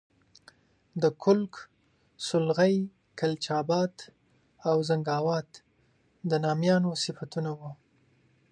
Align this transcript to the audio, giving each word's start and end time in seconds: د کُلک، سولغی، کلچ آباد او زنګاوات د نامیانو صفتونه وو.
د 1.01 1.03
کُلک، 1.23 1.53
سولغی، 2.27 2.77
کلچ 3.19 3.43
آباد 3.61 3.93
او 4.69 4.77
زنګاوات 4.89 5.49
د 6.29 6.31
نامیانو 6.45 6.91
صفتونه 7.03 7.51
وو. 7.57 7.71